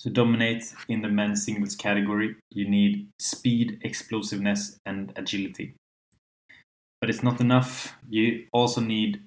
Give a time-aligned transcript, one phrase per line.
[0.00, 5.74] To dominate in the men's singles category, you need speed, explosiveness, and agility.
[7.00, 7.96] But it's not enough.
[8.08, 9.22] You also need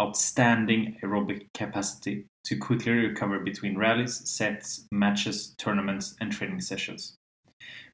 [0.00, 7.16] outstanding aerobic capacity to quickly recover between rallies, sets, matches, tournaments, and training sessions.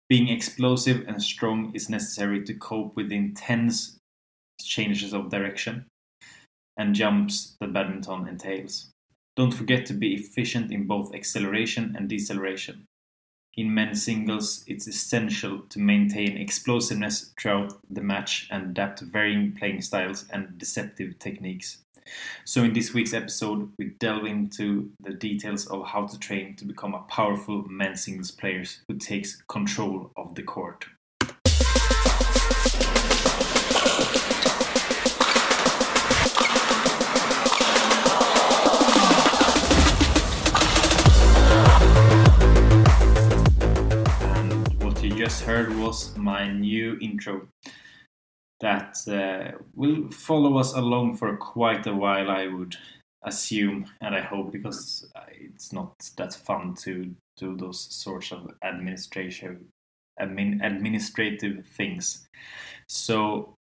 [0.09, 3.97] Being explosive and strong is necessary to cope with intense
[4.61, 5.87] changes of direction
[6.77, 8.90] and jumps that badminton entails.
[9.41, 12.87] Don't forget to be efficient in both acceleration and deceleration.
[13.55, 19.53] In men's singles, it's essential to maintain explosiveness throughout the match and adapt to varying
[19.53, 21.79] playing styles and deceptive techniques.
[22.45, 26.67] So, in this week's episode, we delve into the details of how to train to
[26.67, 30.84] become a powerful men's singles player who takes control of the court.
[45.51, 47.48] Heard was my new intro
[48.61, 52.77] that uh, will follow us along for quite a while, I would
[53.25, 59.67] assume, and I hope, because it's not that fun to do those sorts of administration,
[60.20, 62.29] admin, administrative things.
[62.89, 63.55] So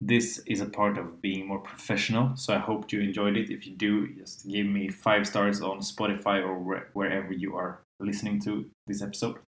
[0.00, 2.36] this is a part of being more professional.
[2.36, 3.50] So I hope you enjoyed it.
[3.50, 6.56] If you do, just give me five stars on Spotify or
[6.94, 9.40] wherever you are listening to this episode.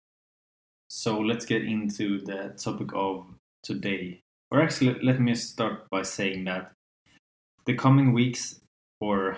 [0.93, 3.25] So let's get into the topic of
[3.63, 4.19] today.
[4.51, 6.73] Or actually, let me start by saying that
[7.65, 8.59] the coming weeks,
[8.99, 9.37] or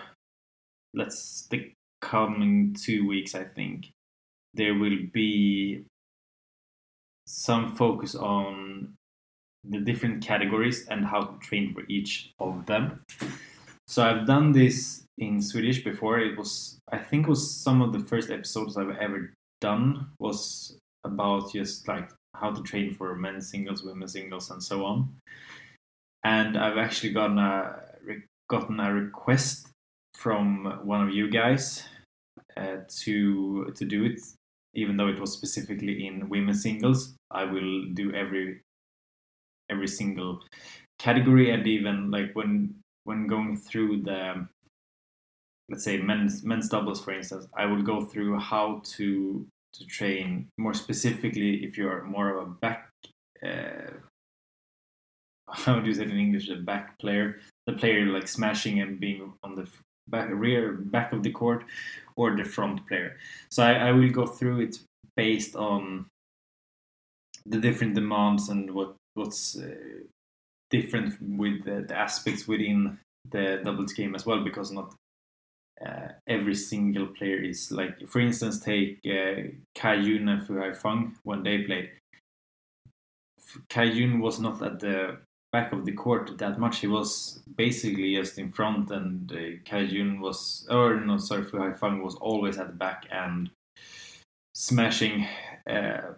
[0.95, 3.91] let's the coming two weeks, I think,
[4.55, 5.83] there will be
[7.27, 8.95] some focus on
[9.63, 12.99] the different categories and how to train for each of them.
[13.85, 16.17] So I've done this in Swedish before.
[16.17, 20.79] It was I think it was some of the first episodes I've ever done was
[21.03, 25.15] about just like how to train for men's singles, women's singles, and so on.
[26.23, 27.79] And I've actually gotten a
[28.49, 29.67] gotten a request
[30.15, 31.83] from one of you guys
[32.57, 34.19] uh, to to do it,
[34.73, 37.15] even though it was specifically in women's singles.
[37.31, 38.61] I will do every
[39.69, 40.41] every single
[40.99, 44.47] category, and even like when when going through the
[45.69, 50.47] let's say men's men's doubles, for instance, I will go through how to to train
[50.57, 52.89] more specifically if you're more of a back
[53.45, 53.91] uh,
[55.53, 56.49] how do you say it in English?
[56.49, 57.39] A back player?
[57.67, 59.67] The player like smashing and being on the
[60.09, 61.63] back rear back of the court
[62.15, 63.17] or the front player.
[63.51, 64.79] So I, I will go through it
[65.15, 66.07] based on
[67.45, 69.75] the different demands and what what's uh,
[70.69, 72.97] different with the, the aspects within
[73.31, 74.93] the doubles game as well because not
[75.85, 81.13] uh, every single player is like, for instance, take uh, Cai Yun and Fu Haifeng
[81.23, 81.89] when they played.
[83.69, 85.17] Cai Yun was not at the
[85.51, 86.79] back of the court that much.
[86.79, 91.57] He was basically just in front, and uh, Cai Yun was, or no, sorry, Fu
[91.57, 93.49] Haifeng was always at the back and
[94.55, 95.27] smashing
[95.69, 96.13] uh,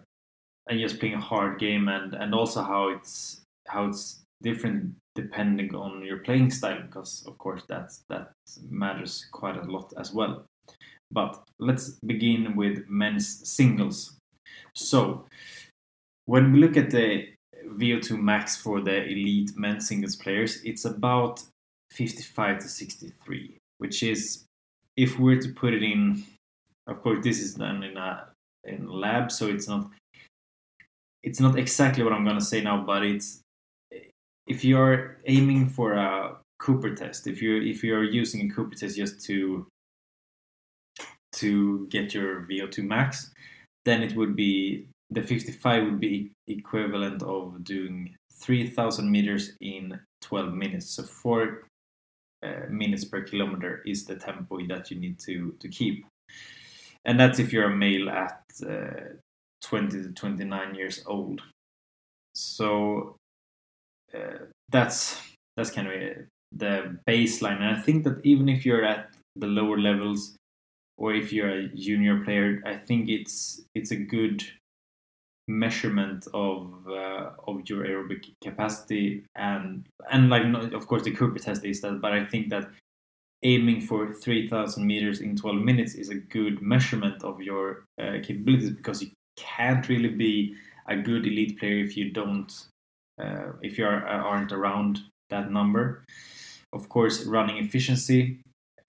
[0.68, 5.74] and just playing a hard game, and and also how it's how it's different depending
[5.74, 8.32] on your playing style because of course that that
[8.70, 10.44] matters quite a lot as well.
[11.10, 14.16] But let's begin with men's singles.
[14.74, 15.26] So
[16.26, 17.28] when we look at the
[17.64, 21.42] VO2 max for the elite men's singles players it's about
[21.92, 24.44] 55 to 63 which is
[24.96, 26.22] if we're to put it in
[26.86, 28.28] of course this is done in a
[28.64, 29.90] in lab so it's not
[31.22, 33.40] it's not exactly what I'm gonna say now but it's
[34.46, 38.96] if you're aiming for a Cooper test, if you if you're using a Cooper test
[38.96, 39.66] just to
[41.32, 43.30] to get your VO2 max,
[43.84, 50.54] then it would be the 55 would be equivalent of doing 3000 meters in 12
[50.54, 50.90] minutes.
[50.90, 51.68] So four
[52.42, 56.06] uh, minutes per kilometer is the tempo that you need to to keep,
[57.04, 59.16] and that's if you're a male at uh,
[59.62, 61.42] 20 to 29 years old.
[62.34, 63.16] So
[64.70, 65.20] that's
[65.56, 65.94] that's kind of
[66.52, 67.60] the baseline.
[67.60, 70.36] And I think that even if you're at the lower levels,
[70.98, 74.44] or if you're a junior player, I think it's it's a good
[75.48, 81.64] measurement of uh, of your aerobic capacity and and like of course the Cooper test
[81.64, 82.68] is that, but I think that
[83.42, 88.70] aiming for 3000 meters in 12 minutes is a good measurement of your uh, capabilities
[88.70, 90.54] because you can't really be
[90.88, 92.66] a good elite player if you don't
[93.20, 96.04] uh, if you are, uh, aren't around that number.
[96.72, 98.40] Of course, running efficiency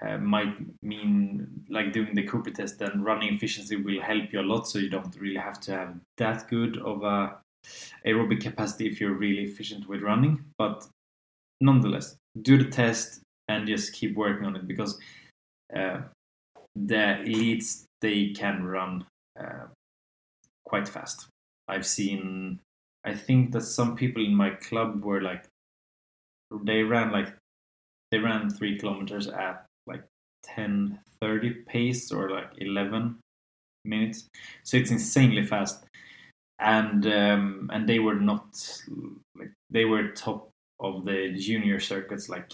[0.06, 4.42] uh, might mean like doing the Cooper test, then running efficiency will help you a
[4.42, 4.68] lot.
[4.68, 7.38] So you don't really have to have that good of a
[8.06, 10.44] aerobic capacity if you're really efficient with running.
[10.58, 10.86] But
[11.62, 15.00] nonetheless, do the test and just keep working on it because
[15.76, 16.02] uh,
[16.76, 19.06] the elites they can run
[19.40, 19.68] uh,
[20.66, 21.28] quite fast.
[21.68, 22.60] I've seen.
[23.08, 25.46] I think that some people in my club were like
[26.64, 27.34] they ran like
[28.12, 30.04] they ran three kilometers at like
[30.44, 33.18] 10 30 pace or like 11
[33.86, 34.28] minutes.
[34.64, 35.86] So it's insanely fast.
[36.60, 38.48] And um, and they were not
[39.38, 40.50] like they were top
[40.82, 42.52] of the junior circuits like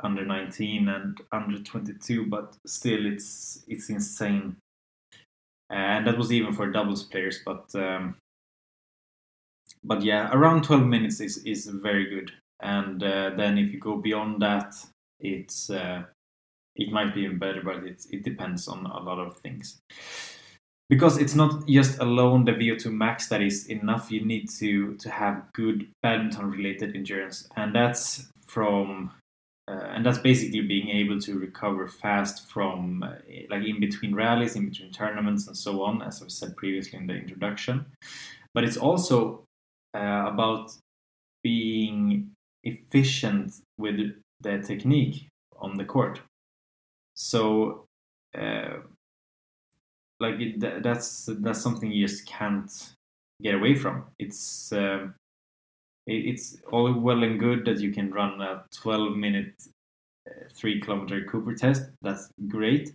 [0.00, 4.56] under 19 and under 22 but still it's it's insane.
[5.68, 8.16] And that was even for doubles players but um,
[9.84, 12.32] but yeah around 12 minutes is is very good.
[12.60, 14.74] And uh, then if you go beyond that
[15.20, 16.04] it's uh,
[16.76, 19.78] it might be even better but it, it depends on a lot of things.
[20.88, 25.10] Because it's not just alone the VO2 max that is enough you need to to
[25.10, 27.48] have good badminton related endurance.
[27.56, 29.10] And that's from
[29.68, 33.12] uh, and that's basically being able to recover fast from uh,
[33.48, 37.06] like in between rallies in between tournaments and so on as i've said previously in
[37.06, 37.86] the introduction.
[38.54, 39.44] But it's also
[39.94, 40.72] uh, about
[41.42, 42.30] being
[42.64, 43.96] efficient with
[44.40, 45.28] the technique
[45.58, 46.20] on the court.
[47.14, 47.86] So,
[48.36, 48.78] uh,
[50.20, 52.70] like it, that's that's something you just can't
[53.42, 54.06] get away from.
[54.18, 55.08] It's uh,
[56.06, 59.54] it, it's all well and good that you can run a 12 minute
[60.28, 61.90] uh, three kilometer Cooper test.
[62.02, 62.94] That's great,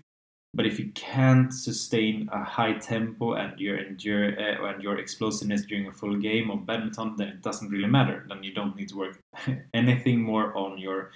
[0.54, 5.66] but if you can't sustain a high tempo and your endure uh, and your explosiveness
[5.66, 8.26] during a full game of badminton, then it doesn't really matter.
[8.28, 9.20] Then you don't need to work
[9.74, 11.12] anything more on your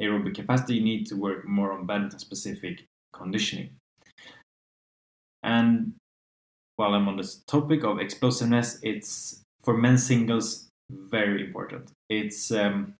[0.00, 0.76] aerobic capacity.
[0.76, 3.70] You need to work more on badminton specific conditioning.
[5.42, 5.94] And
[6.76, 11.90] while I'm on this topic of explosiveness, it's for men's singles very important.
[12.08, 12.94] It's um,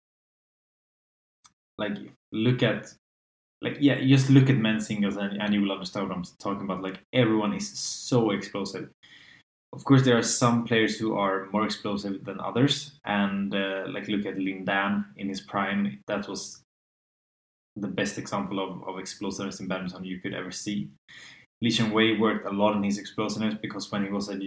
[1.79, 1.97] like
[2.33, 2.93] look at
[3.63, 6.65] like yeah, just look at men's singles and, and you will understand what I'm talking
[6.65, 6.83] about.
[6.83, 8.91] Like everyone is so explosive.
[9.73, 14.09] Of course, there are some players who are more explosive than others, and uh, like
[14.09, 16.03] look at Lin Dan in his prime.
[16.07, 16.63] That was
[17.77, 20.89] the best example of, of explosiveness in badminton you could ever see.
[21.61, 24.39] Lee Chong Wei worked a lot on his explosiveness because when he was a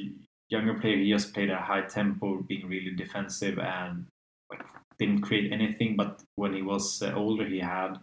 [0.50, 4.06] younger player, he just played at a high tempo, being really defensive and
[4.50, 4.64] like
[4.98, 5.96] didn't create anything.
[5.96, 8.00] But when he was uh, older, he had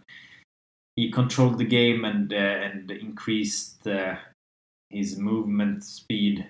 [0.97, 4.15] he controlled the game and uh, and increased uh,
[4.89, 6.45] his movement speed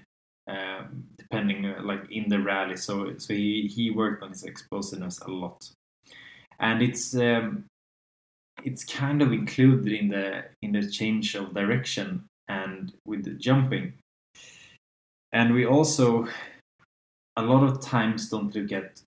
[0.47, 2.77] um, depending uh, like in the rally.
[2.77, 5.69] So so he he worked on his explosiveness a lot,
[6.59, 7.65] and it's um,
[8.63, 13.93] it's kind of included in the in the change of direction and with the jumping.
[15.33, 16.27] And we also
[17.35, 19.01] a lot of times don't look at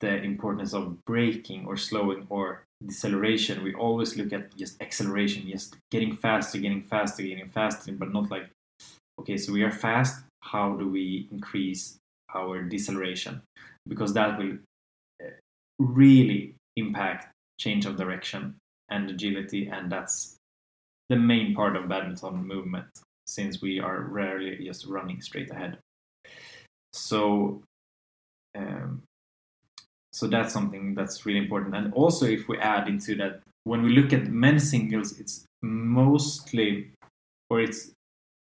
[0.00, 3.62] the importance of braking or slowing or deceleration.
[3.62, 8.30] We always look at just acceleration, just getting faster, getting faster, getting faster, but not
[8.30, 8.48] like,
[9.20, 10.24] okay, so we are fast.
[10.42, 11.98] How do we increase
[12.34, 13.42] our deceleration?
[13.86, 14.58] Because that will
[15.22, 15.30] uh,
[15.78, 18.54] really impact change of direction
[18.90, 20.36] and agility, and that's
[21.08, 22.86] the main part of badminton movement
[23.26, 25.78] since we are rarely just running straight ahead.
[26.92, 27.62] So,
[28.56, 29.02] um,
[30.12, 31.74] so that's something that's really important.
[31.74, 36.90] And also, if we add into that, when we look at men's singles, it's mostly,
[37.50, 37.92] or it's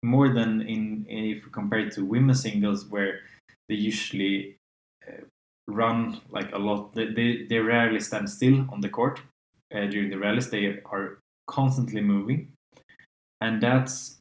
[0.02, 3.20] more than in if we compare to women's singles, where
[3.68, 4.56] they usually
[5.06, 5.22] uh,
[5.68, 6.94] run like a lot.
[6.94, 9.20] They, they, they rarely stand still on the court
[9.74, 10.50] uh, during the rallies.
[10.50, 12.52] They are constantly moving,
[13.40, 14.18] and that's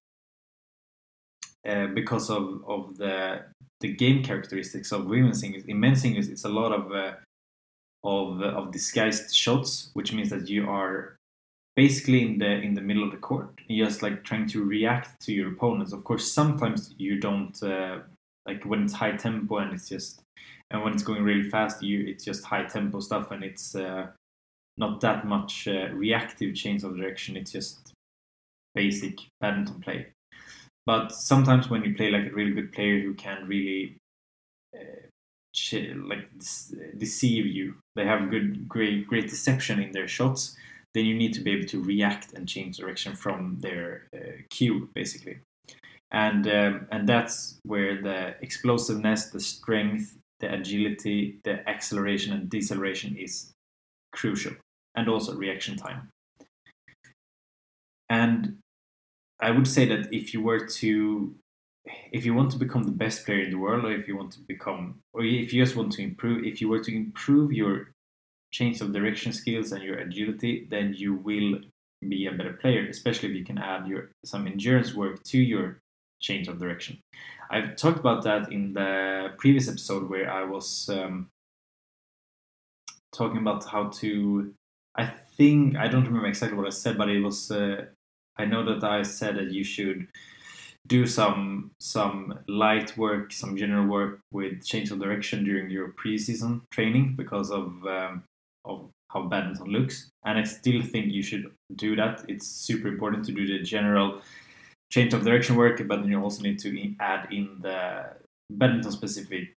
[1.67, 3.45] uh, because of, of the
[3.83, 5.65] the game characteristics of women's singles.
[5.65, 7.13] In men's singles, it's a lot of uh,
[8.03, 11.17] of uh, of disguised shots, which means that you are
[11.75, 15.33] basically in the in the middle of the court, just like trying to react to
[15.33, 15.91] your opponents.
[15.91, 17.99] Of course, sometimes you don't uh,
[18.47, 20.21] like when it's high tempo and it's just
[20.71, 24.07] and when it's going really fast, you it's just high tempo stuff and it's uh,
[24.77, 27.35] not that much uh, reactive change of direction.
[27.35, 27.91] It's just
[28.75, 30.07] basic badminton play.
[30.85, 33.97] But sometimes when you play like a really good player who can really
[34.75, 35.07] uh,
[36.05, 36.29] like
[36.97, 40.55] deceive you, they have good, great, great deception in their shots.
[40.93, 44.89] Then you need to be able to react and change direction from their uh, cue,
[44.93, 45.39] basically.
[46.11, 53.17] And um, and that's where the explosiveness, the strength, the agility, the acceleration and deceleration
[53.17, 53.51] is
[54.11, 54.53] crucial,
[54.93, 56.09] and also reaction time.
[58.13, 58.59] and
[59.43, 61.35] I would say that if you were to
[62.11, 64.31] if you want to become the best player in the world, or if you want
[64.31, 67.91] to become, or if you just want to improve, if you were to improve your
[68.51, 71.59] change of direction skills and your agility, then you will
[72.07, 75.81] be a better player, especially if you can add your some endurance work to your
[76.21, 76.97] change of direction.
[77.49, 81.27] I've talked about that in the previous episode where I was um,
[83.11, 84.53] talking about how to.
[84.95, 87.51] I think I don't remember exactly what I said, but it was.
[87.51, 87.87] Uh,
[88.37, 90.07] I know that I said that you should
[90.87, 96.61] do some some light work, some general work with change of direction during your preseason
[96.71, 98.23] training because of um,
[98.65, 100.09] of how badminton looks.
[100.25, 102.25] And I still think you should do that.
[102.27, 104.21] It's super important to do the general
[104.91, 108.05] change of direction work, but then you also need to add in the
[108.49, 109.55] badminton specific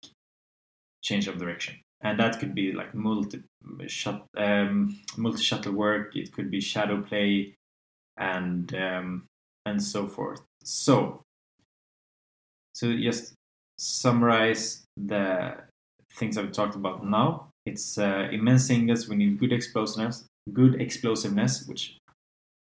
[1.02, 1.76] change of direction.
[2.02, 3.42] And that could be like multi
[3.87, 6.14] shut, um, multi shuttle work.
[6.14, 7.55] It could be shadow play,
[8.16, 9.25] and um,
[9.64, 10.40] and so forth.
[10.64, 11.23] So,
[12.76, 13.35] to just
[13.78, 15.56] summarize the
[16.12, 19.08] things I've talked about now, it's uh, immense singles.
[19.08, 21.99] We need good explosiveness, good explosiveness, which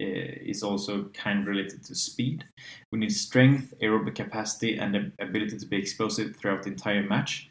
[0.02, 2.44] uh, is also kind of related to speed.
[2.90, 7.50] We need strength, aerobic capacity, and the ability to be explosive throughout the entire match,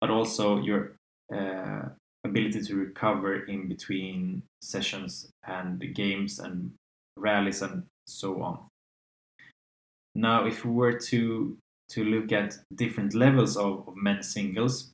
[0.00, 0.92] but also your
[1.34, 1.88] uh,
[2.24, 6.72] ability to recover in between sessions and games and
[7.22, 8.58] rallies and so on.
[10.14, 11.56] Now, if we were to
[11.90, 14.92] to look at different levels of, of men's singles,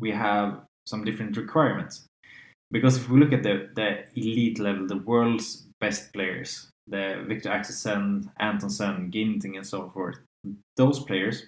[0.00, 2.06] we have some different requirements.
[2.72, 7.50] Because if we look at the, the elite level, the world's best players, the Viktor
[7.50, 10.16] Axelsen, Antonsen, Ginting, and so forth,
[10.76, 11.46] those players,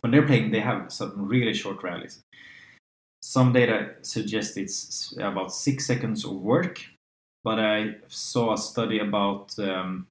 [0.00, 2.20] when they're playing, they have some really short rallies.
[3.22, 6.82] Some data suggests it's about six seconds of work,
[7.44, 10.06] but I saw a study about um,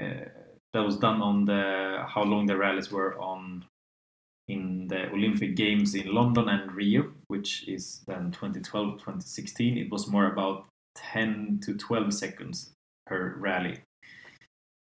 [0.00, 0.26] uh,
[0.72, 3.64] that was done on the how long the rallies were on
[4.48, 9.78] in the Olympic Games in London and Rio, which is then 2012 2016.
[9.78, 10.66] It was more about
[10.96, 12.72] 10 to 12 seconds
[13.06, 13.80] per rally.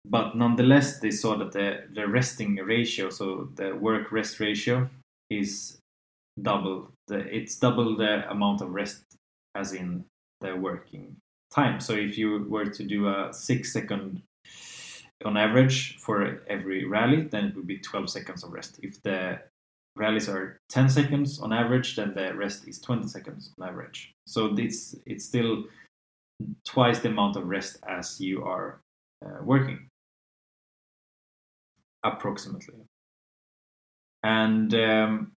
[0.06, 4.90] But nonetheless, they saw that the, the resting ratio, so the work rest ratio,
[5.30, 5.78] is
[6.42, 6.90] double.
[7.08, 9.04] The, it's double the amount of rest
[9.54, 10.06] as in
[10.42, 11.16] the working
[11.54, 11.80] time.
[11.80, 14.22] So if you were to do a six second
[15.26, 18.80] on average for every rally, then it would be 12 seconds of rest.
[18.82, 19.40] If the
[19.96, 24.14] rallies are 10 seconds on average, then the rest is 20 seconds on average.
[24.26, 25.66] So it's it's still
[26.66, 28.82] twice the amount of rest as you are
[29.24, 29.88] uh, working,
[32.04, 32.76] approximately.
[34.24, 35.32] And um,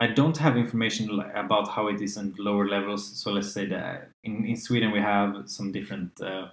[0.00, 3.20] I don't have information about how it is in lower levels.
[3.20, 6.48] So let's say that in, in Sweden we have some different uh,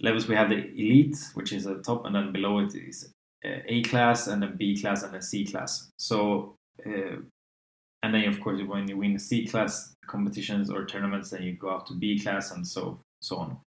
[0.00, 0.28] levels.
[0.28, 3.12] We have the elite, which is at the top, and then below it is
[3.44, 5.90] uh, A class, and then B class, and then C class.
[5.98, 6.54] So,
[6.86, 7.16] uh,
[8.02, 11.68] and then of course when you win C class competitions or tournaments, then you go
[11.68, 13.58] up to B class, and so so on.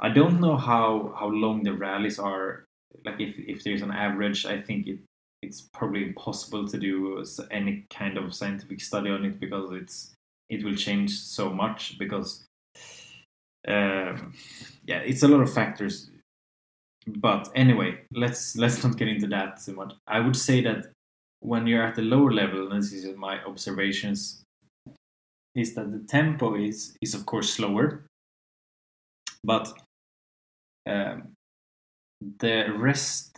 [0.00, 2.64] I don't know how how long the rallies are.
[3.04, 4.98] Like if if there's an average, I think it
[5.42, 10.12] it's probably impossible to do any kind of scientific study on it because it's
[10.48, 12.44] it will change so much because
[13.68, 14.34] um,
[14.86, 16.10] yeah it's a lot of factors.
[17.06, 19.94] But anyway let's let's not get into that too much.
[20.06, 20.86] I would say that
[21.40, 24.42] when you're at the lower level and this is my observations
[25.54, 28.04] is that the tempo is is of course slower.
[29.42, 29.72] But
[30.86, 31.32] um,
[32.38, 33.29] the rest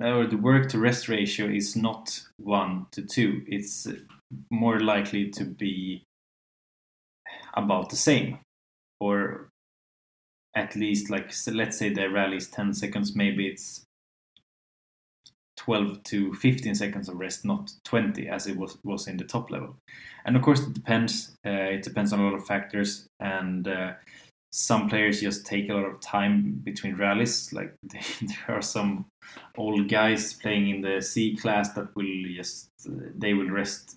[0.00, 3.42] or the work to rest ratio is not one to two.
[3.46, 3.86] It's
[4.50, 6.04] more likely to be
[7.54, 8.38] about the same,
[9.00, 9.48] or
[10.54, 13.84] at least like so let's say the rally is 10 seconds, maybe it's
[15.58, 19.50] 12 to 15 seconds of rest, not 20 as it was was in the top
[19.50, 19.76] level.
[20.24, 21.36] And of course, it depends.
[21.46, 23.68] Uh, it depends on a lot of factors and.
[23.68, 23.92] Uh,
[24.52, 27.52] some players just take a lot of time between rallies.
[27.52, 29.06] Like there are some
[29.56, 33.96] old guys playing in the C class that will just they will rest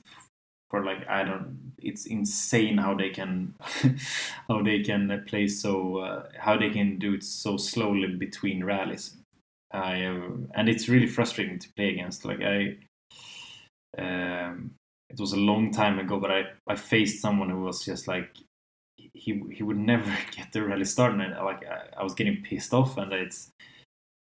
[0.69, 1.74] for like I don't.
[1.79, 3.55] It's insane how they can
[4.48, 9.15] how they can play so uh, how they can do it so slowly between rallies.
[9.72, 12.25] I uh, and it's really frustrating to play against.
[12.25, 12.77] Like I.
[13.95, 14.72] Um,
[15.10, 18.36] it was a long time ago, but I, I faced someone who was just like
[19.13, 20.05] he he would never
[20.36, 21.22] get the rally started.
[21.22, 23.51] And like I, I was getting pissed off, and it's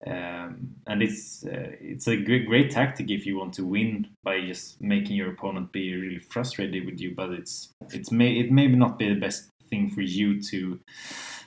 [0.06, 4.40] um, and it's uh, it's a great, great tactic if you want to win by
[4.40, 7.14] just making your opponent be really frustrated with you.
[7.14, 10.78] But it's it's may it may not be the best thing for you to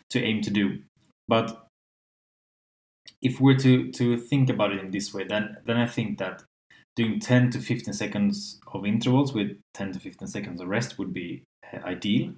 [0.10, 0.80] to aim to do.
[1.28, 1.68] But
[3.22, 6.44] if we're to to think about it in this way, then then I think that
[6.96, 11.14] doing 10 to 15 seconds of intervals with 10 to 15 seconds of rest would
[11.14, 12.34] be uh, ideal.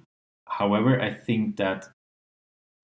[0.50, 1.88] However, I think that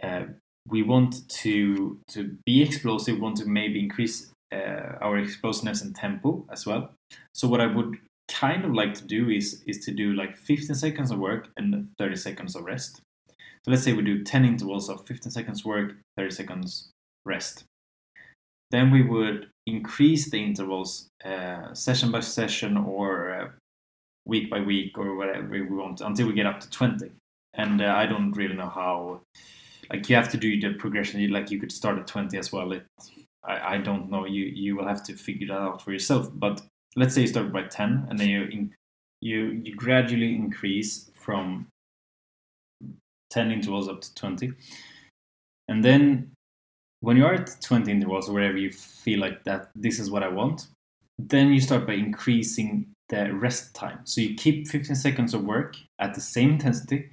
[0.02, 0.24] uh,
[0.68, 6.46] we want to to be explosive, want to maybe increase uh, our explosiveness and tempo
[6.50, 6.90] as well.
[7.34, 7.96] So what I would
[8.28, 11.88] kind of like to do is is to do like 15 seconds of work and
[11.98, 13.00] 30 seconds of rest.
[13.64, 16.90] So let's say we do 10 intervals of 15 seconds work, 30 seconds
[17.24, 17.64] rest.
[18.70, 23.48] Then we would increase the intervals uh, session by session or uh,
[24.24, 27.10] week by week or whatever we want until we get up to 20.
[27.56, 29.20] And uh, I don't really know how.
[29.90, 31.30] Like you have to do the progression.
[31.30, 32.72] Like you could start at 20 as well.
[32.72, 32.86] It,
[33.44, 34.26] I, I don't know.
[34.26, 36.28] You you will have to figure that out for yourself.
[36.32, 36.60] But
[36.96, 38.74] let's say you start by 10 and then you in,
[39.20, 41.68] you you gradually increase from
[43.30, 44.52] 10 intervals up to 20.
[45.68, 46.32] And then
[47.00, 50.28] when you're at 20 intervals or wherever you feel like that this is what I
[50.28, 50.68] want,
[51.18, 54.00] then you start by increasing the rest time.
[54.04, 57.10] So you keep 15 seconds of work at the same intensity,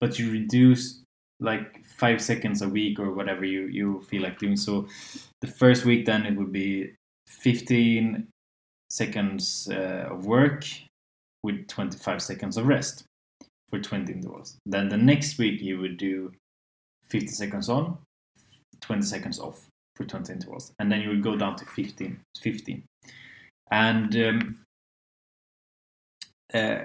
[0.00, 1.02] but you reduce
[1.40, 4.56] like five seconds a week or whatever you, you feel like doing.
[4.56, 4.86] So
[5.40, 6.94] the first week, then it would be
[7.28, 8.28] 15
[8.90, 10.64] seconds uh, of work
[11.42, 13.04] with 25 seconds of rest
[13.68, 14.56] for 20 intervals.
[14.64, 16.32] Then the next week, you would do
[17.10, 17.98] 50 seconds on,
[18.80, 20.72] 20 seconds off for 20 intervals.
[20.78, 22.20] And then you would go down to 15.
[22.40, 22.82] 15.
[23.70, 24.58] And um,
[26.52, 26.78] uh,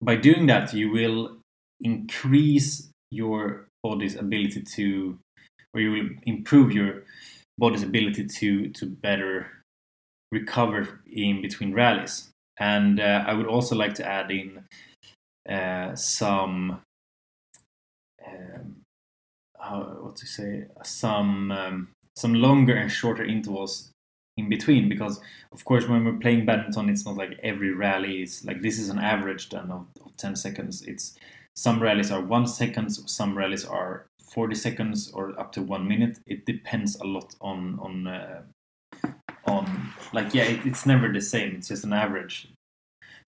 [0.00, 1.35] by doing that, you will
[1.80, 5.18] increase your body's ability to,
[5.74, 7.02] or you will improve your
[7.58, 9.50] body's ability to to better
[10.32, 12.30] recover in between rallies.
[12.58, 14.64] And uh, I would also like to add in
[15.48, 16.80] uh, some
[18.26, 18.76] um,
[19.58, 23.90] how, what to say some um, some longer and shorter intervals
[24.36, 25.20] in between because
[25.52, 28.90] of course when we're playing badminton it's not like every rally is like this is
[28.90, 31.16] an average then of, of 10 seconds it's
[31.56, 36.18] some rallies are one seconds some rallies are 40 seconds or up to one minute.
[36.26, 38.42] It depends a lot on on uh,
[39.46, 42.48] on like yeah it, it's never the same it's just an average.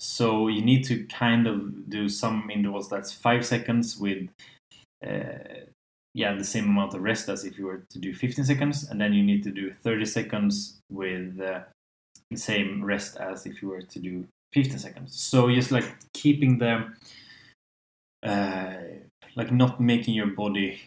[0.01, 4.29] So you need to kind of do some intervals that's five seconds with
[5.07, 5.65] uh,
[6.15, 9.01] yeah the same amount of rest as if you were to do 15 seconds and
[9.01, 11.61] then you need to do 30 seconds with uh,
[12.31, 15.21] the same rest as if you were to do 15 seconds.
[15.21, 16.89] So just like keeping the
[18.23, 18.75] uh,
[19.37, 20.81] like not making your body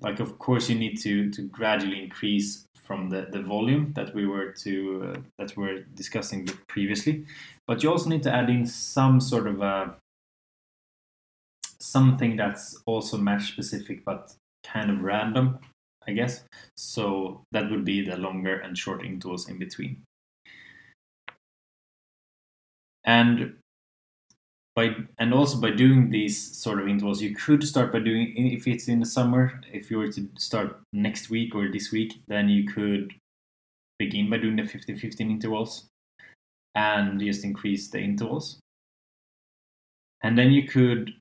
[0.00, 4.26] like of course you need to to gradually increase from the, the volume that we
[4.26, 7.24] were to uh, that we were discussing previously
[7.66, 9.96] but you also need to add in some sort of a
[11.78, 15.58] something that's also match specific but kind of random,
[16.06, 16.44] I guess.
[16.76, 20.02] So that would be the longer and short intervals in between.
[23.04, 23.56] And
[24.76, 28.68] by and also by doing these sort of intervals, you could start by doing if
[28.68, 29.60] it's in the summer.
[29.72, 33.14] If you were to start next week or this week, then you could
[33.98, 35.86] begin by doing the 15-15 intervals
[36.74, 38.58] and just increase the intervals.
[40.22, 41.14] And then you could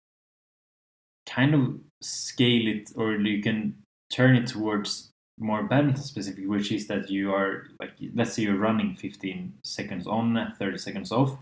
[1.25, 3.75] kind of scale it or you can
[4.11, 8.57] turn it towards more badminton specific, which is that you are like let's say you're
[8.57, 11.37] running 15 seconds on, 30 seconds off.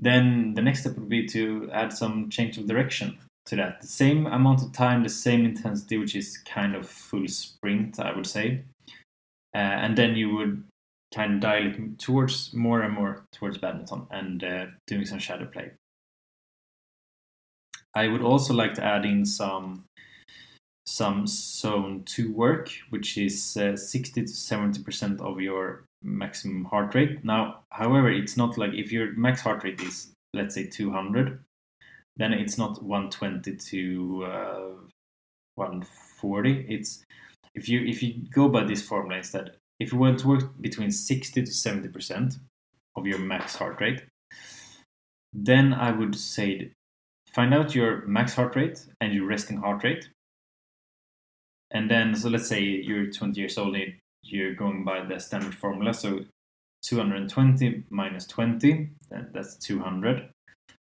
[0.00, 3.80] Then the next step would be to add some change of direction to that.
[3.80, 8.14] The same amount of time, the same intensity, which is kind of full sprint, I
[8.14, 8.64] would say.
[9.54, 10.64] Uh, and then you would
[11.14, 15.46] kind of dial it towards more and more towards badminton and uh, doing some shadow
[15.46, 15.72] play.
[17.94, 19.84] I would also like to add in some
[20.86, 27.24] some zone 2 work, which is uh, 60 to 70% of your maximum heart rate.
[27.24, 31.42] Now, however, it's not like if your max heart rate is, let's say, 200,
[32.16, 34.68] then it's not 120 to uh,
[35.56, 36.66] 140.
[36.68, 37.04] It's
[37.54, 40.90] if you if you go by this formula instead, if you want to work between
[40.90, 42.38] 60 to 70%
[42.96, 44.04] of your max heart rate,
[45.32, 46.72] then I would say
[47.32, 50.08] find out your max heart rate and your resting heart rate.
[51.72, 53.76] And then, so let's say you're 20 years old,
[54.24, 55.94] you're going by the standard formula.
[55.94, 56.20] So
[56.82, 58.90] 220 minus 20,
[59.32, 60.28] that's 200.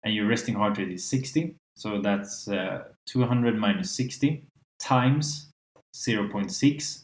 [0.03, 1.55] And your resting heart rate is 60.
[1.75, 4.43] So that's uh, 200 minus 60
[4.79, 5.49] times
[5.95, 7.03] 0.6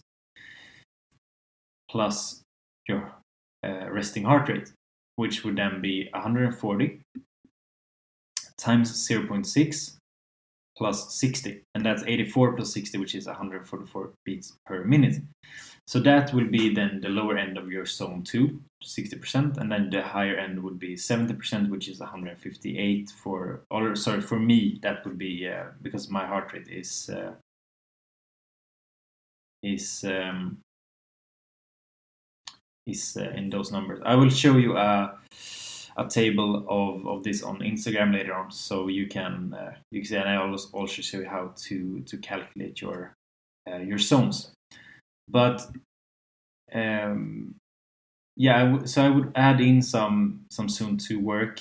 [1.89, 2.41] plus
[2.87, 3.13] your
[3.65, 4.71] uh, resting heart rate,
[5.15, 7.01] which would then be 140
[8.57, 9.95] times 0.6
[10.75, 15.21] plus 60, and that's 84 plus 60, which is 144 beats per minute.
[15.85, 19.89] So that will be then the lower end of your zone 2, 60%, and then
[19.89, 25.05] the higher end would be 70%, which is 158 for, or sorry, for me, that
[25.05, 27.33] would be uh, because my heart rate is uh,
[29.61, 30.59] is um,
[32.85, 33.99] is uh, in those numbers.
[34.05, 35.17] I will show you a
[35.95, 40.27] a table of, of this on Instagram later on, so you can uh, you can
[40.27, 43.15] I also also show you how to to calculate your
[43.69, 44.51] uh, your zones.
[45.27, 45.65] But
[46.73, 47.55] um,
[48.35, 51.59] yeah, so I would add in some some zone two work,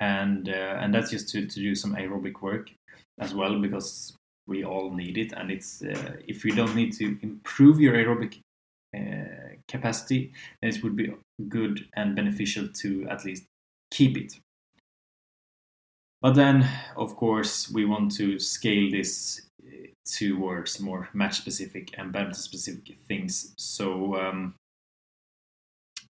[0.00, 2.70] and uh, and that's just to, to do some aerobic work
[3.20, 4.16] as well because
[4.46, 8.40] we all need it, and it's uh, if you don't need to improve your aerobic
[8.96, 11.12] uh, capacity, then it would be
[11.48, 13.44] good and beneficial to at least
[13.90, 14.38] keep it.
[16.20, 22.12] But then, of course, we want to scale this uh, towards more match specific and
[22.12, 23.52] badminton specific things.
[23.56, 24.54] So, um,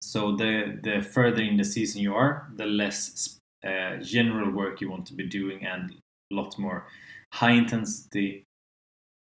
[0.02, 4.92] so the the further in the season you are, the less uh, general work you
[4.92, 5.96] want to be doing, and
[6.32, 6.86] a lot more
[7.34, 8.44] high intensity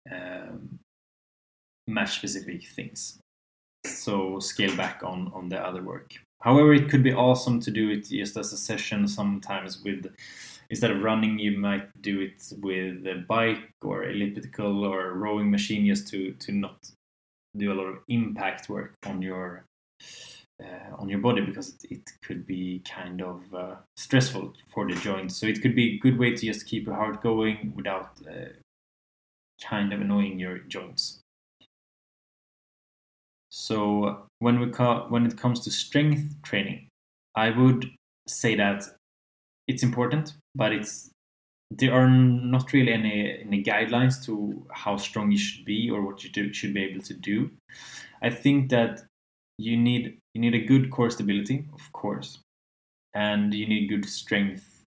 [0.10, 0.80] um,
[1.88, 3.20] match specific things.
[3.86, 6.14] So scale back on on the other work.
[6.42, 10.08] However, it could be awesome to do it just as a session sometimes with
[10.72, 15.86] instead of running you might do it with a bike or elliptical or rowing machine
[15.86, 16.90] just to to not
[17.58, 19.66] do a lot of impact work on your
[20.64, 24.96] uh, on your body because it, it could be kind of uh, stressful for the
[24.96, 25.36] joints.
[25.36, 28.50] So it could be a good way to just keep your heart going without uh,
[29.62, 31.20] kind of annoying your joints.
[33.50, 36.88] So when we call, when it comes to strength training,
[37.36, 37.90] I would
[38.28, 38.84] say that
[39.68, 41.10] it's important, but it's
[41.72, 46.24] there are not really any any guidelines to how strong you should be or what
[46.24, 47.50] you do, should be able to do.
[48.22, 49.04] I think that
[49.58, 52.40] you need you need a good core stability, of course,
[53.14, 54.84] and you need good strength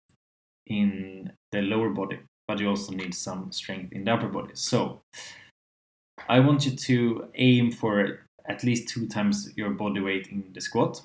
[0.67, 4.53] in the lower body, but you also need some strength in the upper body.
[4.55, 5.01] So
[6.27, 10.61] I want you to aim for at least two times your body weight in the
[10.61, 11.01] squat.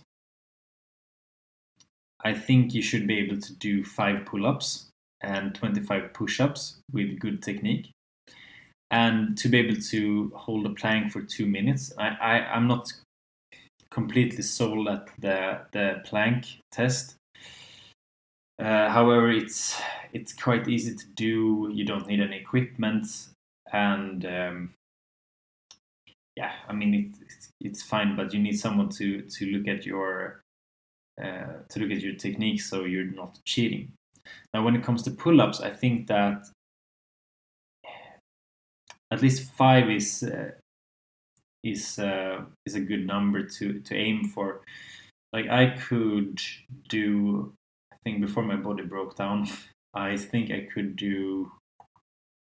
[2.24, 4.88] I think you should be able to do five pull ups
[5.20, 7.90] and 25 push ups with good technique.
[8.90, 12.90] And to be able to hold a plank for two minutes, I, I, I'm not
[13.90, 17.14] completely sold at the, the plank test.
[18.59, 19.81] Uh, however, it's
[20.12, 21.70] it's quite easy to do.
[21.72, 23.07] You don't need any equipment,
[23.72, 24.74] and um,
[26.35, 29.87] yeah, I mean it, it's, it's fine, but you need someone to to look at
[29.87, 30.40] your
[31.22, 33.92] uh, to look at your technique so you're not cheating.
[34.52, 36.46] Now, when it comes to pull-ups, I think that
[39.11, 40.50] at least five is uh,
[41.64, 44.62] is uh, is a good number to to aim for.
[45.33, 46.40] Like I could
[46.88, 47.52] do,
[47.92, 49.46] I think before my body broke down,
[49.94, 51.52] I think I could do,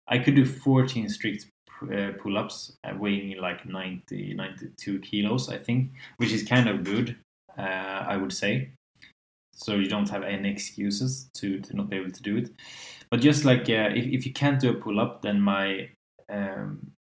[0.08, 1.46] I could do 14 strict
[1.82, 7.16] uh, pull-ups uh, weighing like 90 92 kilos i think which is kind of good
[7.58, 8.70] uh, i would say.
[9.52, 12.50] So you don't have any excuses to, to not be able to do it.
[13.10, 15.90] But just like uh, if, if you can't do a pull-up then my
[16.30, 16.92] um,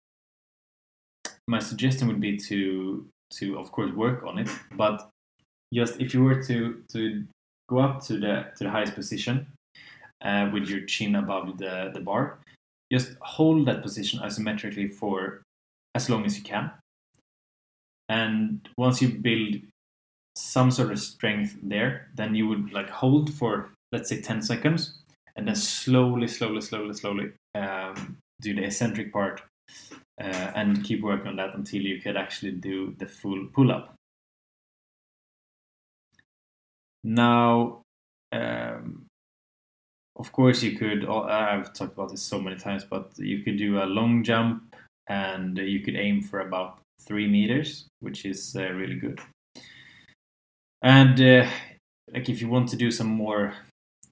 [1.47, 4.49] my suggestion would be to to of course work on it.
[4.75, 5.09] But
[5.73, 7.25] just if you were to to
[7.69, 9.47] go up to the to the highest position
[10.21, 12.39] uh, with your chin above the the bar
[12.91, 15.43] just hold that position isometrically for
[15.95, 16.71] as long as you can.
[18.07, 19.61] And once you build
[20.39, 24.99] some sort of strength there, then you would like hold for let's say 10 seconds
[25.35, 29.41] and then slowly, slowly, slowly, slowly um, do the eccentric part
[30.21, 33.95] uh, and keep working on that until you could actually do the full pull up.
[37.03, 37.81] Now,
[38.31, 39.05] um,
[40.19, 43.81] of course you could i've talked about this so many times but you could do
[43.81, 44.75] a long jump
[45.07, 49.19] and you could aim for about three meters which is uh, really good
[50.81, 51.47] and uh,
[52.13, 53.53] like if you want to do some more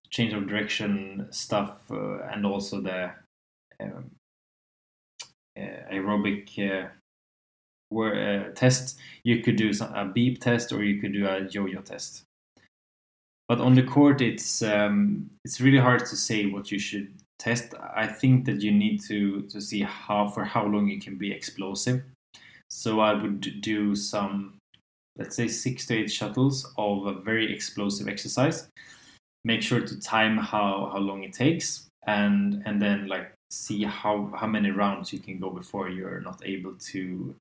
[0.10, 3.12] change of direction stuff uh, and also the
[3.80, 4.12] um,
[5.58, 6.88] uh, aerobic uh,
[7.96, 11.82] uh, test you could do some, a beep test or you could do a yo-yo
[11.82, 12.24] test
[13.48, 17.74] but on the court, it's um, it's really hard to say what you should test.
[17.96, 21.32] I think that you need to to see how for how long you can be
[21.32, 22.04] explosive.
[22.70, 24.57] So I would do some,
[25.18, 28.70] let's say six to eight shuttles of a very explosive exercise.
[29.44, 34.32] Make sure to time how how long it takes, and and then like see how
[34.36, 37.36] how many rounds you can go before you're not able to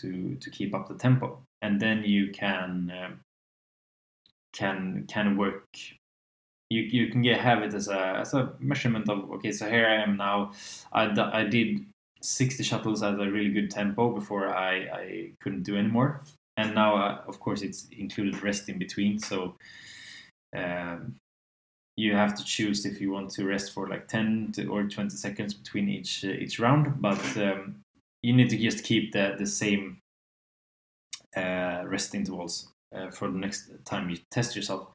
[0.00, 3.20] to to keep up the tempo, and then you can um,
[4.52, 5.64] can can work.
[6.70, 9.86] You, you can get have it as a as a measurement of okay so here
[9.86, 10.52] I am now
[10.92, 11.04] I,
[11.40, 11.84] I did
[12.22, 16.22] 60 shuttles at a really good tempo before I, I couldn't do anymore
[16.56, 19.18] and now uh, of course it's included rest in between.
[19.18, 19.56] So
[20.56, 21.16] um,
[21.96, 25.10] you have to choose if you want to rest for like 10 to, or 20
[25.10, 27.00] seconds between each uh, each round.
[27.00, 27.80] But um,
[28.22, 29.98] you need to just keep the the same
[31.36, 34.88] uh, rest intervals uh, for the next time you test yourself.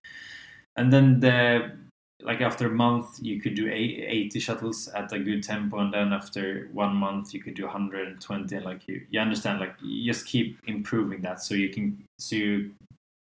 [0.75, 1.71] And then the
[2.21, 6.11] like after a month you could do 80 shuttles at a good tempo and then
[6.11, 10.25] after one month you could do 120 and like you, you understand like you just
[10.25, 11.41] keep improving that.
[11.41, 12.71] So you can so you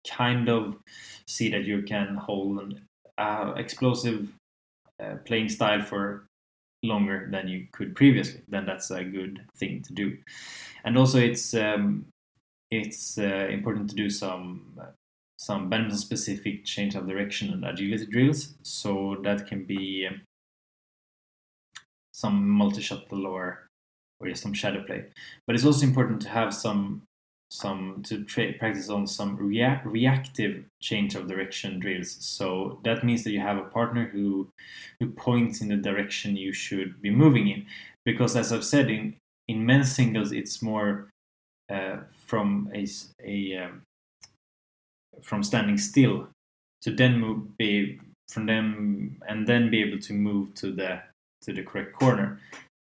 [0.07, 0.77] kind of
[1.27, 2.81] see that you can hold an
[3.17, 4.31] uh, explosive
[5.03, 6.25] uh, playing style for
[6.83, 8.41] longer than you could previously.
[8.47, 10.17] Then that's a good thing to do.
[10.85, 12.05] And also it's um,
[12.71, 14.79] it's uh, important to do some
[15.45, 18.55] some badminton specific change of direction and agility drills.
[18.63, 20.21] So that can be um,
[22.13, 23.67] some multi shuttle or
[24.19, 25.05] or some shadow play.
[25.45, 27.03] But it's also important to have some
[27.51, 32.17] some to tra- practice on some rea- reactive change of direction drills.
[32.25, 34.49] So that means that you have a partner who
[34.99, 37.67] who points in the direction you should be moving in.
[38.03, 39.15] Because as I've said in
[39.47, 41.11] in men's singles, it's more
[41.69, 42.87] uh, from a,
[43.23, 43.81] a um,
[45.21, 46.27] from standing still
[46.81, 47.99] to then move be
[48.29, 51.01] from them and then be able to move to the
[51.41, 52.39] to the correct corner.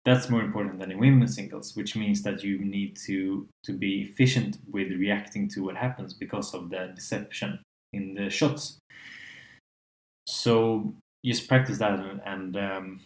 [0.04, 4.02] That's more important than in women's singles which means that you need to to be
[4.02, 7.60] efficient with reacting to what happens because of the deception
[7.92, 8.78] in the shots.
[10.26, 13.00] So just practice that and, and um,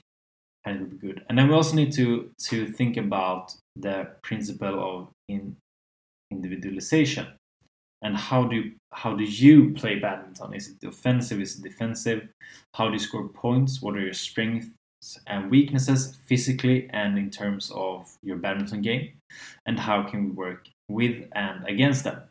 [0.65, 1.25] and it'll be good.
[1.29, 5.57] And then we also need to to think about the principle of in
[6.31, 7.27] individualization
[8.03, 10.55] and how do you, how do you play badminton?
[10.55, 11.41] Is it offensive?
[11.41, 12.29] Is it defensive?
[12.75, 13.81] How do you score points?
[13.81, 14.69] What are your strengths
[15.27, 19.13] and weaknesses physically and in terms of your badminton game?
[19.67, 22.23] And how can we work with and against them?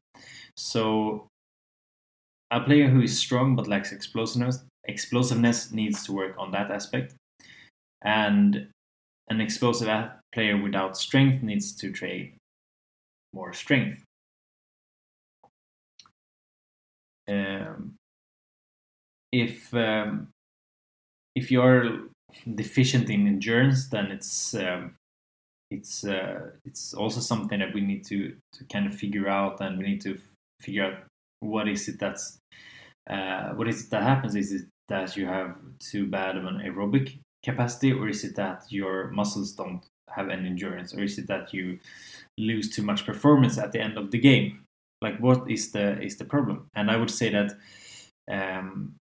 [0.56, 1.28] So
[2.52, 7.16] a player who is strong but lacks explosiveness explosiveness needs to work on that aspect.
[8.04, 8.68] And
[9.30, 9.90] an explosive
[10.34, 12.36] player without strength needs to trade
[13.34, 14.02] more strength.
[17.28, 17.96] Um,
[19.32, 20.30] if um,
[21.36, 22.08] if you're
[22.56, 24.96] deficient in endurance, then it's um,
[25.72, 29.78] it's uh, it's also something that we need to to kind of figure out, and
[29.78, 30.18] we need to
[30.62, 31.04] figure out
[31.40, 32.40] what is it that's
[33.10, 34.36] uh, what is it that happens?
[34.36, 38.64] Is it that you have too bad of an aerobic capacity, or is it that
[38.70, 41.80] your muscles don't have any endurance, or is it that you
[42.38, 44.63] lose too much performance at the end of the game?
[45.04, 46.70] Like what is the is the problem?
[46.76, 47.52] And i would say that
[48.32, 48.96] um,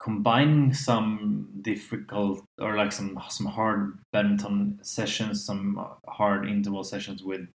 [0.00, 7.48] combining some difficult or like some some hard badminton sessions some hard interval sessions with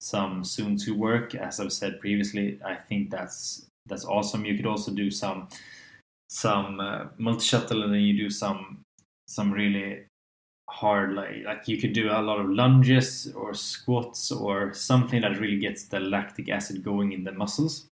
[0.00, 4.44] some zone 2 work as i've said previously i think that's that's awesome.
[4.44, 5.48] You could also do some
[6.28, 8.82] some uh, multi shuttle and then you do some
[9.26, 10.04] some really
[10.68, 15.40] hard like like you could do a lot of lunges or squats or something that
[15.40, 17.88] really gets the lactic acid going in the muscles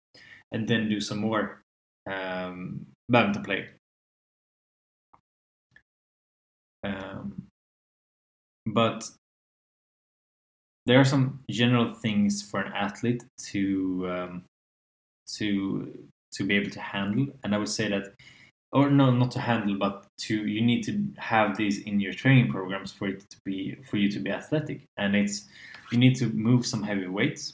[0.51, 1.61] and then do some more
[2.09, 3.69] um, badminton play.
[6.83, 7.47] Um,
[8.65, 9.03] but
[10.85, 14.43] there are some general things for an athlete to um,
[15.35, 18.13] to to be able to handle and i would say that
[18.71, 22.51] or no not to handle but to you need to have these in your training
[22.51, 24.81] programs for it to be for you to be athletic.
[24.97, 25.45] And it's
[25.91, 27.53] you need to move some heavy weights.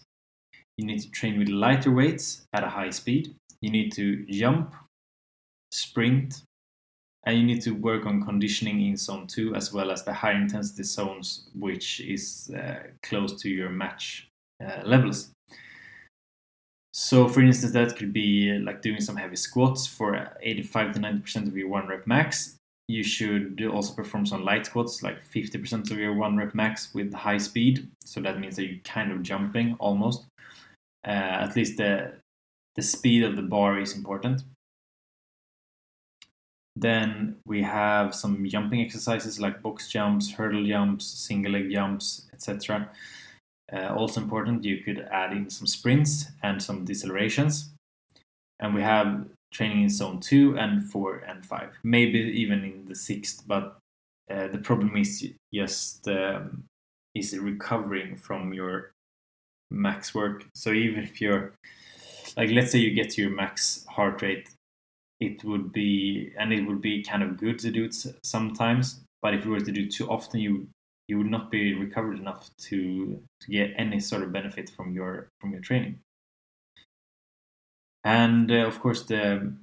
[0.78, 3.36] You need to train with lighter weights at a high speed.
[3.62, 4.74] You need to jump
[5.72, 6.44] sprint
[7.26, 10.34] and you need to work on conditioning in zone 2 as well as the high
[10.34, 14.28] intensity zones which is uh, close to your match
[14.64, 15.32] uh, levels
[16.96, 21.48] so, for instance, that could be like doing some heavy squats for 85 to 90%
[21.48, 22.56] of your one rep max.
[22.88, 27.12] You should also perform some light squats, like 50% of your one rep max with
[27.12, 27.90] high speed.
[28.06, 30.26] So that means that you're kind of jumping almost.
[31.06, 31.10] Uh,
[31.42, 32.14] at least the
[32.76, 34.44] the speed of the bar is important.
[36.76, 42.90] Then we have some jumping exercises like box jumps, hurdle jumps, single leg jumps, etc.
[43.74, 47.70] Uh, also important, you could add in some sprints and some decelerations.
[48.60, 52.96] And we have training in zone 2 and 4 and 5, maybe even in the
[52.96, 53.78] sixth, but
[54.30, 56.64] uh, the problem is just um,
[57.14, 58.92] is recovering from your
[59.70, 60.46] max work.
[60.56, 61.54] So even if you're
[62.38, 64.50] like, let's say you get to your max heart rate,
[65.20, 69.02] it would be and it would be kind of good to do it sometimes.
[69.22, 70.68] But if you were to do it too often, you
[71.08, 75.30] you would not be recovered enough to to get any sort of benefit from your
[75.40, 76.00] from your training.
[78.04, 79.54] And uh, of course, the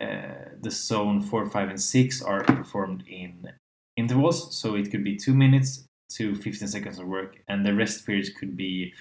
[0.00, 3.52] uh, the zone four, five, and six are performed in
[3.96, 4.56] intervals.
[4.56, 8.30] So it could be two minutes to 15 seconds of work, and the rest periods
[8.30, 8.94] could be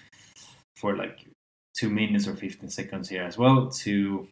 [0.75, 1.27] for like
[1.75, 4.27] two minutes or 15 seconds here as well to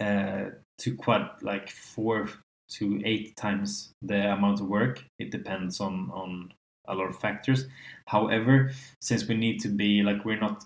[0.00, 0.44] uh,
[0.78, 2.28] to quad like four
[2.70, 5.04] to eight times the amount of work.
[5.18, 6.52] It depends on on
[6.86, 7.66] a lot of factors.
[8.06, 10.64] However, since we need to be like we're not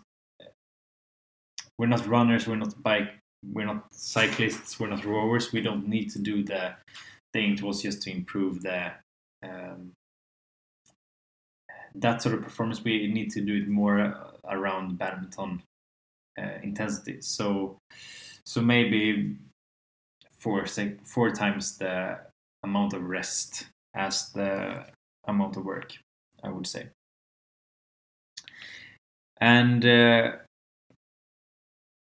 [1.78, 3.10] we're not runners, we're not bike,
[3.44, 5.52] we're not cyclists, we're not rowers.
[5.52, 6.74] We don't need to do the
[7.32, 8.92] the intervals just to improve the
[9.42, 9.92] um,
[11.94, 12.82] that sort of performance.
[12.82, 14.14] We need to do it more
[14.48, 15.62] around badminton
[16.38, 17.20] uh, intensity.
[17.20, 17.78] So
[18.44, 19.36] so maybe
[20.42, 20.66] four
[21.04, 22.18] four times the
[22.64, 24.84] amount of rest as the
[25.26, 25.94] amount of work,
[26.42, 26.88] I would say.
[29.40, 30.32] And uh,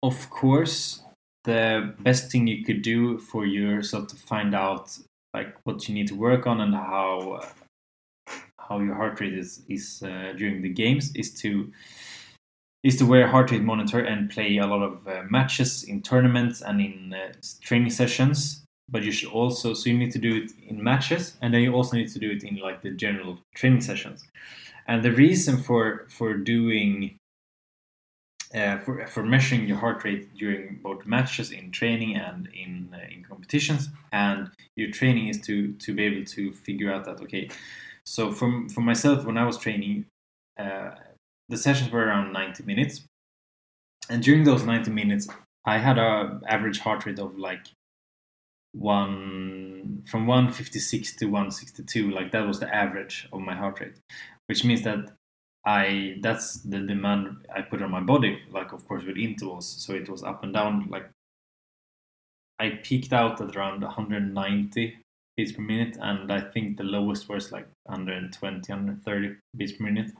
[0.02, 1.02] of course,
[1.44, 4.98] the best thing you could do for yourself to find out
[5.32, 9.62] like what you need to work on and how uh, how your heart rate is
[9.68, 11.70] is uh, during the games is to
[12.86, 16.00] is to wear a heart rate monitor and play a lot of uh, matches in
[16.02, 18.62] tournaments and in uh, training sessions.
[18.88, 21.74] But you should also so you need to do it in matches, and then you
[21.74, 24.24] also need to do it in like the general training sessions.
[24.86, 27.18] And the reason for for doing
[28.54, 33.12] uh, for for measuring your heart rate during both matches in training and in uh,
[33.12, 37.50] in competitions, and your training is to to be able to figure out that okay.
[38.04, 40.06] So from for myself, when I was training,
[40.60, 40.90] uh,
[41.48, 43.04] the sessions were around 90 minutes.
[44.08, 45.28] And during those 90 minutes
[45.66, 47.66] i had a average heart rate of like
[48.72, 53.96] one from 156 to 162 like that was the average of my heart rate
[54.46, 55.10] which means that
[55.64, 59.66] i that's the demand i put on my body like of course with intervals.
[59.66, 61.10] So it was up and down like
[62.58, 64.96] i peaked out at around 190
[65.36, 70.12] beats per minute and i think the lowest was like 120 130 beats per minute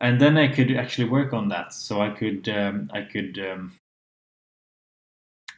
[0.00, 1.72] and then I could actually work on that.
[1.72, 3.78] So I could um, I could um,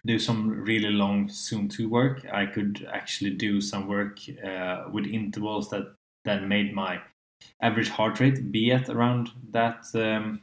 [0.04, 2.24] do some really long Zone two work.
[2.32, 5.94] I could actually do some work uh, with intervals that
[6.24, 7.00] then made my
[7.60, 9.84] average heart rate be at around that.
[9.94, 10.42] Um,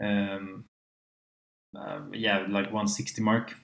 [0.00, 0.64] um,
[1.76, 3.54] uh, yeah, like 160 mark.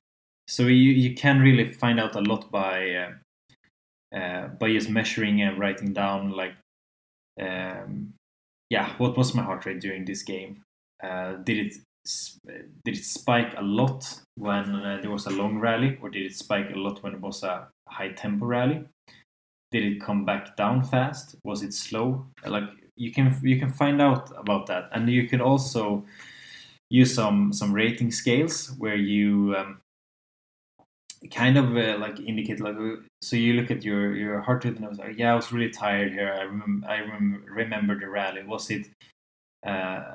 [0.47, 2.91] So you, you can really find out a lot by
[4.15, 6.55] uh, uh, by just measuring and writing down like
[7.39, 8.15] um,
[8.71, 10.63] yeah, what was my heart rate during this game?
[11.03, 11.75] Uh, did it
[12.85, 16.35] did it spike a lot when uh, there was a long rally, or did it
[16.35, 18.85] spike a lot when it was a high tempo rally?
[19.71, 21.37] Did it come back down fast?
[21.45, 22.27] Was it slow?
[22.47, 22.65] Like
[22.97, 26.05] you can you can find out about that, and you can also
[26.91, 29.81] use some some rating scales where you um,
[31.33, 34.77] kind of uh, like indicate like uh, so you look at your your heart rate
[34.77, 36.33] and I was like yeah I was really tired here.
[36.33, 38.43] I remember I rem- remember the rally.
[38.45, 38.87] Was it
[39.67, 40.15] uh,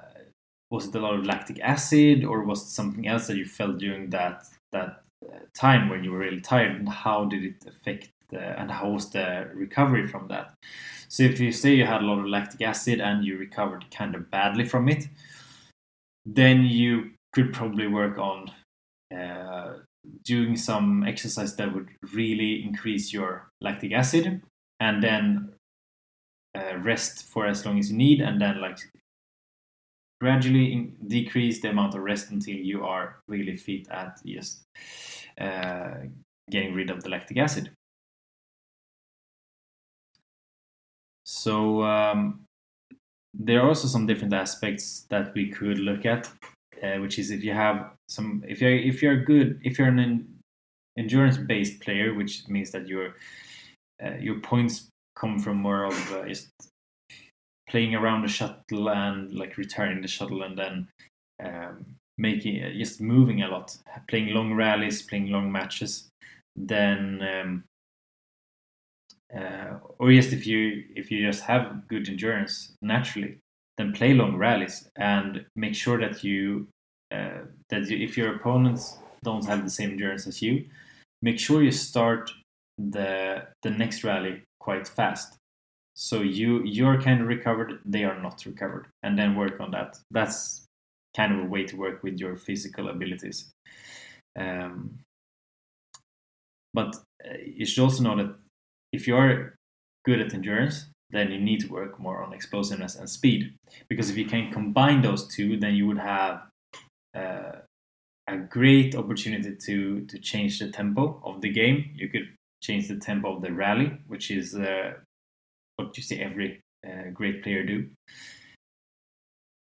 [0.72, 3.78] was it a lot of lactic acid or was it something else that you felt
[3.78, 6.76] during that that uh, time when you were really tired?
[6.76, 10.54] And how did it affect the, and how was the recovery from that?
[11.10, 14.16] So if you say you had a lot of lactic acid and you recovered kind
[14.16, 15.08] of badly from it
[16.26, 18.52] then you could probably work on
[19.16, 19.74] uh,
[20.24, 24.42] doing some exercise that would really increase your lactic acid
[24.80, 25.54] and then
[26.56, 28.78] uh, rest for as long as you need and then like
[30.20, 34.64] gradually decrease the amount of rest until you are really fit at just
[35.40, 35.96] uh,
[36.50, 37.72] getting rid of the lactic acid.
[41.26, 42.46] So um,
[43.34, 46.30] there are also some different aspects that we could look at
[46.84, 50.28] uh, which is if you have some if you're if you're good if you're an
[50.98, 53.16] endurance based player, which means that your
[54.04, 56.50] uh, your points come from more of uh, just
[57.70, 60.88] playing around the shuttle and like returning the shuttle and then
[61.44, 61.86] um,
[62.18, 63.76] making uh, just moving a lot,
[64.08, 66.10] playing long rallies, playing long matches,
[66.56, 67.64] then um,
[69.36, 73.38] uh, or just if you if you just have good endurance naturally,
[73.78, 76.68] then play long rallies and make sure that you
[77.14, 80.66] uh, that you, if your opponents don't have the same endurance as you,
[81.22, 82.32] make sure you start
[82.78, 85.36] the the next rally quite fast.
[85.96, 89.98] So you you're kind of recovered, they are not recovered, and then work on that.
[90.12, 90.66] That's
[91.16, 93.52] kind of a way to work with your physical abilities.
[94.38, 95.00] Um,
[96.74, 98.36] but uh, you should also know that
[98.92, 99.56] if you're
[100.06, 103.54] good at endurance, then you need to work more on explosiveness and speed.
[103.88, 106.42] Because if you can combine those two, then you would have
[107.16, 107.60] uh,
[108.28, 111.92] a great opportunity to to change the tempo of the game.
[111.96, 112.30] You could
[112.62, 114.94] change the tempo of the rally, which is uh,
[115.76, 117.90] what you see every uh, great player do.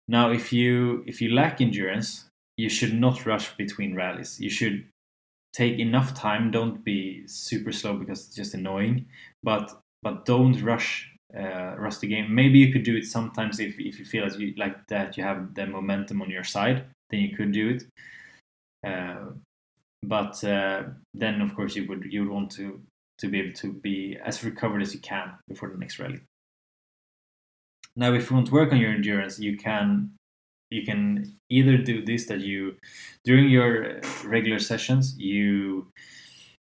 [0.08, 4.40] Now, if you if you lack endurance, you should not rush between rallies.
[4.40, 4.88] You should
[5.54, 6.52] take enough time.
[6.52, 9.08] Don't be super slow because it's just annoying.
[9.42, 9.72] But
[10.04, 12.34] but don't rush uh, rush the game.
[12.34, 15.24] Maybe you could do it sometimes if, if you feel as you like that you
[15.24, 17.84] have the momentum on your side, then you could do it.
[18.86, 19.32] Uh,
[20.04, 20.84] but uh,
[21.14, 22.82] then of course you would you would want to
[23.18, 26.22] to be able to be as recovered as you can before the next rally.
[27.96, 30.12] Now, if you want to work on your endurance, you can
[30.70, 32.76] you can either do this that you
[33.24, 35.88] during your regular sessions you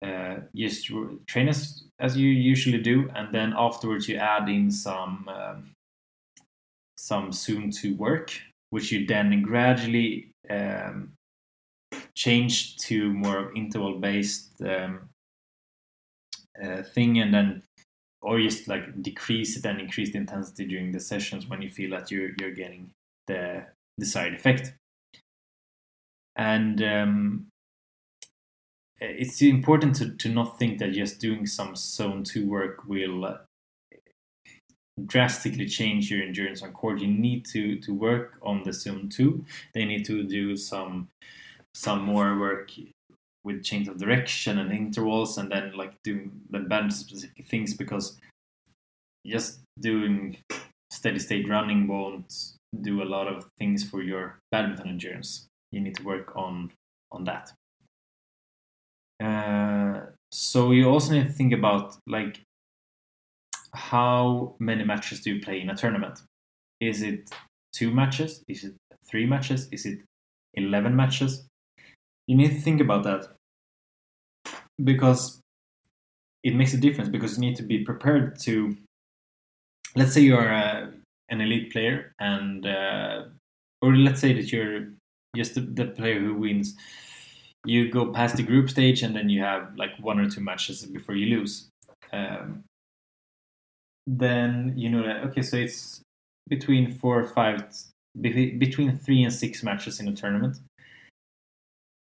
[0.03, 0.91] uh, just
[1.27, 5.71] train as as you usually do, and then afterwards you add in some um,
[6.97, 8.33] some Zone 2 work,
[8.73, 11.13] which you then gradually um,
[12.15, 15.09] change to more interval based um,
[16.59, 17.61] uh, thing, and then
[18.23, 21.91] or just like decrease it and increase the intensity during the sessions when you feel
[21.91, 22.89] that you're you're getting
[23.27, 23.63] the
[23.99, 24.73] desired effect.
[26.35, 27.47] And um,
[28.99, 33.37] it's important to, to not think that just doing some zone 2 work will
[35.05, 36.99] drastically change your endurance on court.
[36.99, 41.07] You need to to work on the zone 2 they need to do some
[41.73, 42.69] some more work
[43.43, 48.17] with change of direction and intervals and then like doing the band specific things because
[49.25, 50.37] just doing
[50.91, 55.47] steady state running won't do a lot of things for your badminton endurance.
[55.71, 56.71] You need to work on
[57.11, 57.51] on that.
[59.23, 62.41] Uh, so you also need to think about like
[63.73, 66.19] how many matches do you play in a tournament?
[66.79, 67.29] Is it
[67.73, 68.43] two matches?
[68.47, 69.67] Is it three matches?
[69.71, 69.99] Is it
[70.55, 71.45] eleven matches?
[72.27, 73.27] You need to think about that
[74.83, 75.39] because
[76.43, 78.75] it makes a difference because you need to be prepared to
[79.95, 80.87] let's say you're uh,
[81.29, 83.23] an elite player and uh,
[83.81, 84.87] or let's say that you're
[85.35, 86.75] just the, the player who wins
[87.65, 90.85] you go past the group stage and then you have like one or two matches
[90.85, 91.69] before you lose.
[92.11, 92.63] Um,
[94.07, 96.01] then you know that okay, so it's
[96.49, 97.63] between four or five,
[98.19, 100.57] between three and six matches in a tournament.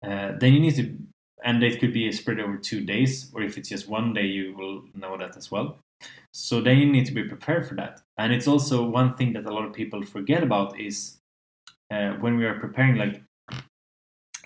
[0.05, 0.97] Uh, then you need to,
[1.45, 4.55] and it could be spread over two days, or if it's just one day, you
[4.57, 5.79] will know that as well.
[6.33, 8.01] So then you need to be prepared for that.
[8.17, 11.17] And it's also one thing that a lot of people forget about is
[11.91, 13.23] uh, when we are preparing, like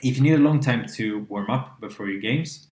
[0.03, 2.69] if you need a long time to warm up before your games,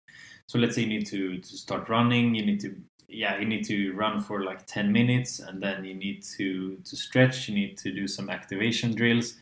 [0.48, 2.76] so let's say you need to, to start running, you need to
[3.08, 6.96] yeah, you need to run for like 10 minutes and then you need to, to
[6.96, 9.42] stretch, you need to do some activation drills.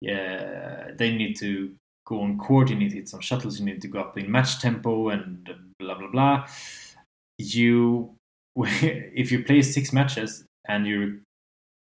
[0.00, 1.74] Yeah, then you need to
[2.06, 4.30] go on court, you need to hit some shuttles, you need to go up in
[4.30, 5.48] match tempo and
[5.78, 6.46] blah blah blah.
[7.38, 8.14] You
[8.56, 11.16] if you play six matches and your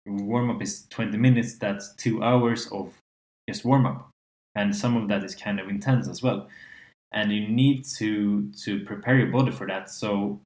[0.06, 2.94] warm up is 20 minutes, that's two hours of
[3.48, 4.10] just warm up
[4.54, 6.48] and some of that is kind of intense as well
[7.12, 10.40] and you need to to prepare your body for that so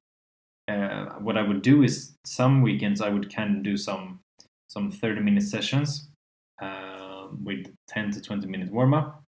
[0.67, 4.19] uh, what i would do is some weekends i would kind of do some
[4.67, 6.09] some 30 minute sessions
[6.61, 9.23] uh, with 10 to 20 minute warm up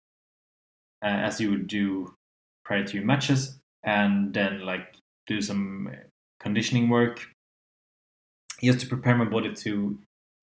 [1.04, 2.14] uh, as you would do
[2.64, 4.94] prior to your matches and then like
[5.26, 5.90] do some
[6.40, 7.26] conditioning work
[8.62, 9.98] just to prepare my body to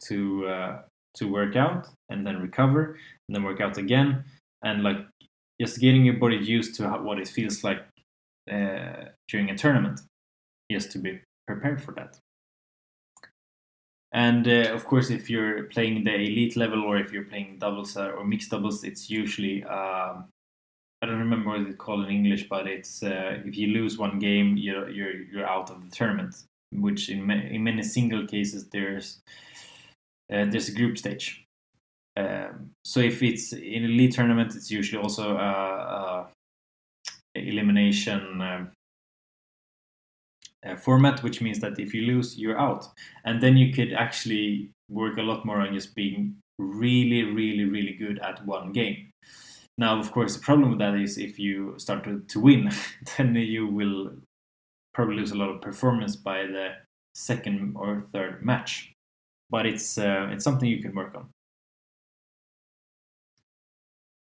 [0.06, 0.82] to uh,
[1.16, 4.24] to work out and then recover and then work out again
[4.64, 4.98] and like
[5.60, 7.86] just getting your body used to what it feels like
[8.52, 10.00] uh, during a tournament
[10.72, 12.18] just to be prepared for that
[14.12, 17.96] and uh, of course if you're playing the elite level or if you're playing doubles
[17.98, 20.26] uh, or mixed doubles it's usually um,
[21.02, 24.20] I don't remember what it's called in English, but it's uh, if you lose one
[24.20, 26.36] game, you're you're you're out of the tournament.
[26.72, 29.22] Which in ma- in many single cases there's
[30.32, 31.46] uh, there's a group stage.
[32.18, 36.28] Um, so if it's in league tournament, it's usually also a, a
[37.36, 38.42] elimination
[40.66, 42.88] um, format, which means that if you lose, you're out,
[43.26, 47.94] and then you could actually work a lot more on just being really, really, really
[47.94, 49.12] good at one game.
[49.78, 52.70] Now, of course, the problem with that is if you start to, to win,
[53.18, 54.12] then you will
[54.94, 56.72] probably lose a lot of performance by the
[57.16, 58.92] second or third match.
[59.50, 61.30] But it's uh, it's something you can work on.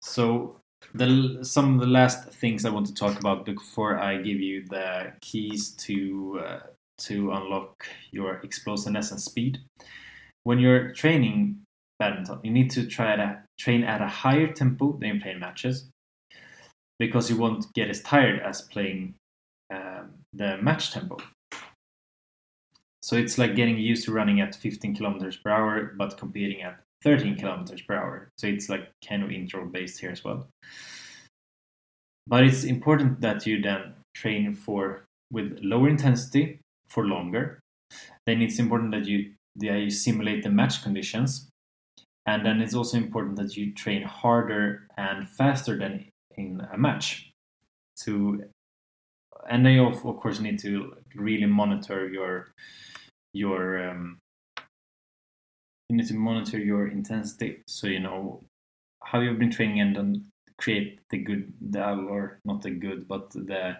[0.01, 0.61] So
[0.95, 4.65] the some of the last things I want to talk about before I give you
[4.69, 6.61] the keys to uh,
[6.99, 9.59] to unlock your explosiveness and speed.
[10.45, 11.63] When you're training
[11.99, 15.89] badminton, you need to try to train at a higher tempo than you play matches
[16.99, 19.15] because you won't get as tired as playing
[19.73, 21.17] um, the match tempo.
[23.03, 26.81] So it's like getting used to running at 15 kilometers per hour but competing at
[27.05, 28.31] 13 kilometers per hour.
[28.39, 30.49] So it's like kind of interval based here as well.
[32.27, 37.61] But it's important that you then train for with lower intensity for longer.
[38.27, 41.49] Then it's important that you that you simulate the match conditions.
[42.27, 47.31] And then it's also important that you train harder and faster than in a match.
[48.05, 48.43] To
[49.49, 52.53] and then you of course need to really monitor your
[53.35, 54.19] your um,
[55.95, 57.63] you need to monitor your intensity.
[57.69, 58.43] So you know
[59.05, 60.25] how you've been training and then
[60.59, 63.77] create the good the or not the good but the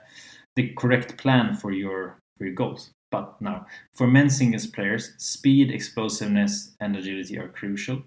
[0.57, 2.91] the correct plan for your for your goals.
[3.11, 8.03] But now for men singles players speed explosiveness and agility are crucial.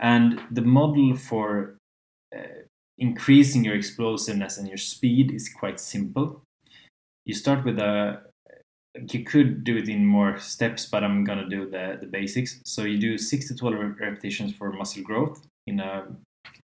[0.00, 1.76] And the model for
[2.34, 2.64] uh,
[2.98, 6.42] increasing your explosiveness and your speed is quite simple.
[7.24, 8.22] You start with a
[9.08, 12.60] you could do it in more steps, but I'm gonna do the, the basics.
[12.64, 16.06] So you do six to 12 repetitions for muscle growth in a,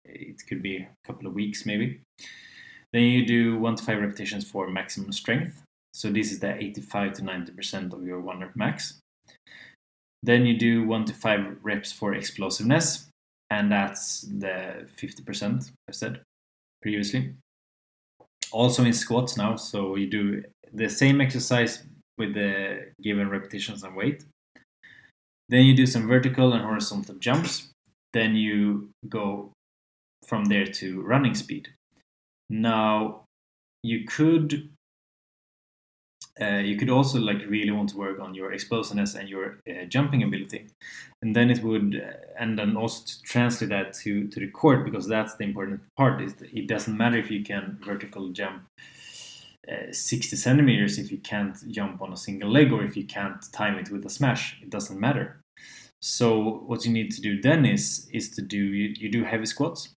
[0.05, 2.01] it could be a couple of weeks maybe.
[2.93, 5.61] Then you do one to five repetitions for maximum strength.
[5.93, 8.99] So this is the 85 to 90% of your one rep max.
[10.23, 13.07] Then you do one to five reps for explosiveness,
[13.49, 16.21] and that's the 50% I said
[16.81, 17.33] previously.
[18.51, 21.83] Also in squats now, so you do the same exercise
[22.17, 24.23] with the given repetitions and weight.
[25.49, 27.69] Then you do some vertical and horizontal jumps.
[28.13, 29.51] Then you go
[30.25, 31.69] from there to running speed.
[32.49, 33.25] Now,
[33.83, 34.69] you could
[36.41, 39.85] uh, you could also like really want to work on your explosiveness and your uh,
[39.85, 40.67] jumping ability,
[41.21, 44.83] and then it would uh, and then also to translate that to to the court
[44.83, 46.21] because that's the important part.
[46.21, 48.63] Is it doesn't matter if you can vertical jump
[49.71, 53.41] uh, 60 centimeters if you can't jump on a single leg or if you can't
[53.51, 55.41] time it with a smash it doesn't matter.
[56.01, 59.45] So what you need to do then is is to do you, you do heavy
[59.45, 59.89] squats.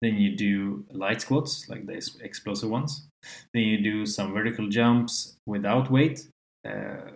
[0.00, 3.06] Then you do light squats like the explosive ones.
[3.52, 6.28] Then you do some vertical jumps without weight.
[6.64, 7.10] Uh,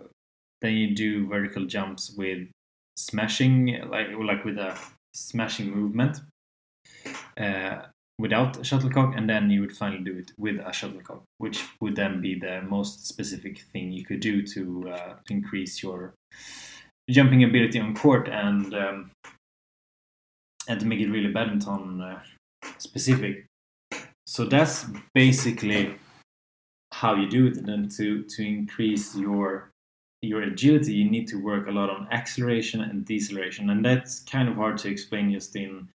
[0.60, 2.48] then you do vertical jumps with
[2.96, 4.76] smashing like like with a
[5.14, 6.20] smashing movement.
[7.36, 7.82] Uh,
[8.18, 11.96] without a shuttlecock, and then you would finally do it with a shuttlecock, which would
[11.96, 16.14] then be the most specific thing you could do to, uh, increase your
[17.10, 19.10] jumping ability on court and um,
[20.68, 22.20] and to make it really badminton uh,
[22.78, 23.46] specific.
[24.26, 25.96] So that's basically
[26.92, 27.56] how you do it.
[27.58, 29.70] And then to to increase your
[30.22, 34.48] your agility, you need to work a lot on acceleration and deceleration, and that's kind
[34.48, 35.88] of hard to explain just in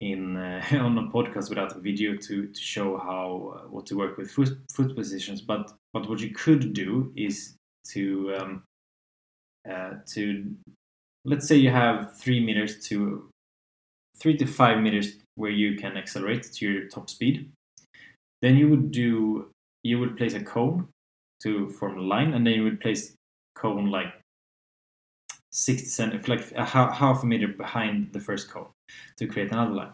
[0.00, 3.96] in uh, on a podcast without a video to to show how uh, what to
[3.96, 5.40] work with foot, foot positions.
[5.40, 7.54] But but what you could do is
[7.92, 8.62] to um,
[9.70, 10.54] uh, to
[11.24, 13.28] let's say you have three meters to
[14.18, 17.50] three to five meters where you can accelerate to your top speed.
[18.42, 19.50] Then you would do
[19.82, 20.88] you would place a cone
[21.42, 23.14] to form a line, and then you would place
[23.54, 24.12] cone like
[25.52, 28.68] 60 centimeters, like a half a meter behind the first cone
[29.18, 29.92] to create another line.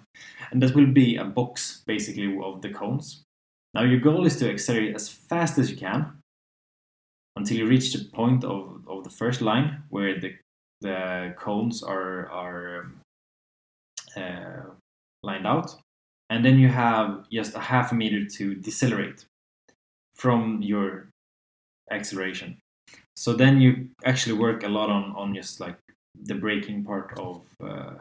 [0.50, 3.22] And that will be a box basically of the cones.
[3.74, 6.18] Now your goal is to accelerate as fast as you can
[7.36, 10.34] until you reach the point of, of the first line where the,
[10.80, 12.92] the cones are, are
[14.16, 14.70] uh,
[15.22, 15.74] lined out.
[16.28, 19.24] And then you have just a half a meter to decelerate
[20.14, 21.08] from your
[21.90, 22.58] acceleration.
[23.16, 25.76] So then you actually work a lot on, on just like
[26.24, 27.94] the braking part of uh,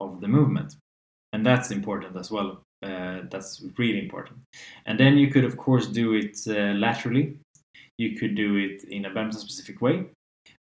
[0.00, 0.76] of the movement,
[1.32, 2.62] and that's important as well.
[2.82, 4.38] Uh, that's really important.
[4.86, 7.36] And then you could of course do it uh, laterally.
[7.98, 10.06] You could do it in a badminton specific way,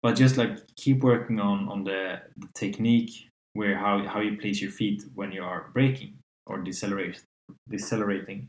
[0.01, 4.61] but just like keep working on on the, the technique where how how you place
[4.61, 6.13] your feet when you are braking
[6.47, 7.21] or decelerate
[7.69, 8.47] decelerating.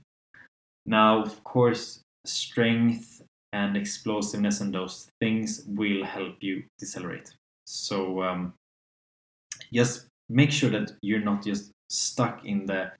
[0.87, 3.23] Now, of course, strength
[3.53, 7.35] and explosiveness and those things will help you decelerate.
[7.67, 8.55] So um,
[9.73, 12.93] just make sure that you're not just stuck in the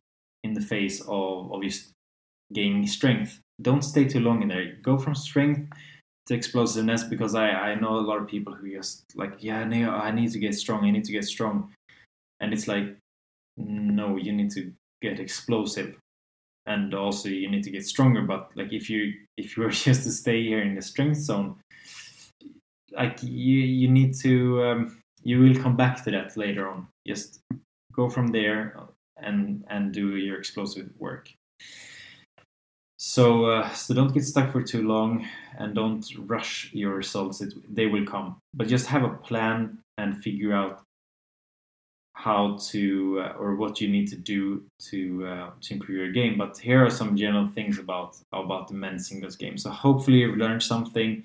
[0.45, 1.91] in the phase of, of just
[2.53, 4.77] gaining strength don't stay too long in there.
[4.83, 5.73] Go from strength
[6.27, 9.91] to explosiveness because I, I know a lot of people who just like, yeah, no,
[9.91, 11.73] I need to get strong, I need to get strong.
[12.41, 12.97] And it's like,
[13.57, 15.97] no, you need to get explosive.
[16.67, 18.23] And also you need to get stronger.
[18.23, 21.57] But like if you if you were just to stay here in the strength zone,
[22.93, 26.87] like you you need to um, you will come back to that later on.
[27.05, 27.41] Just
[27.93, 28.77] go from there
[29.17, 31.33] and and do your explosive work.
[32.99, 35.27] So, uh, so don't get stuck for too long
[35.59, 37.41] and don't rush your results.
[37.41, 40.83] It, they will come, but just have a plan and figure out
[42.15, 46.39] how to uh, or what you need to do to uh, to improve your game.
[46.39, 49.59] But here are some general things about about the men's singles game.
[49.59, 51.25] So hopefully you've learned something.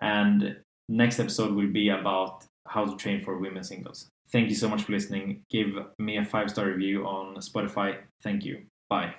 [0.00, 0.56] And
[0.88, 4.10] next episode will be about how to train for women's singles.
[4.32, 5.44] Thank you so much for listening.
[5.50, 7.98] Give me a five star review on Spotify.
[8.22, 8.64] Thank you.
[8.88, 9.14] Bye.